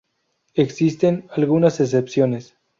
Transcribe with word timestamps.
Existen 0.55 1.27
algunas 1.29 1.79
excepciones. 1.79 2.55